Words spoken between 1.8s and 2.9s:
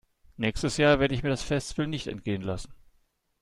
nicht entgehen lassen.